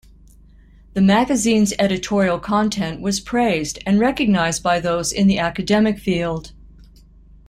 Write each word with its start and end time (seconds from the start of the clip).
The 0.95 1.01
magazine's 1.01 1.73
editorial 1.77 2.39
content 2.39 3.01
was 3.01 3.19
praised 3.19 3.77
and 3.85 3.99
recognized 3.99 4.63
by 4.63 4.79
those 4.79 5.13
in 5.13 5.27
the 5.27 5.37
academic 5.37 5.99
field. 5.99 6.53